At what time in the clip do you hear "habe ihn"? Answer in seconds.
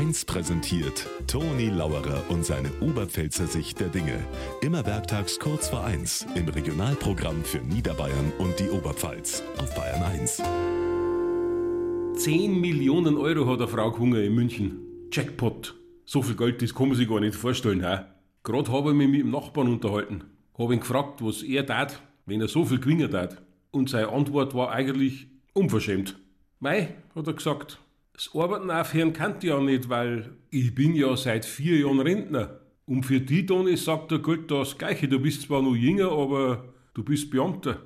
20.56-20.80